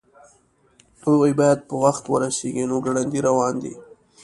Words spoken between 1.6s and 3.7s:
په وخت ورسیږي نو ګړندي روان